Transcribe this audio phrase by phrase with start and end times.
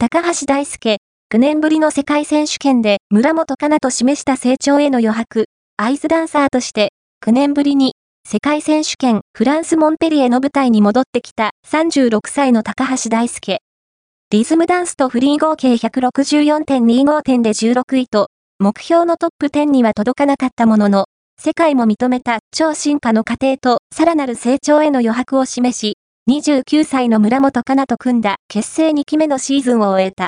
[0.00, 0.98] 高橋大輔、
[1.34, 6.92] 9年ぶりの世界選手権で村本かなと示した成長への余白、アイスダンサーとして、
[7.26, 7.94] 9年ぶりに
[8.24, 13.58] 世界選手権フランスモンペリエの舞台に戻ってきた36歳の高橋大輔。
[14.30, 18.28] リズムダンスとフリー合計164.25点で16位と、
[18.60, 21.06] 目標のトップ10には届かなかったものの、
[21.42, 25.96] 世界も認めた超進化の過程とさらなる成長への余白を示し、
[26.28, 30.26] 29歳の村本かなと組んだ結成2期目のシーズンを終えた。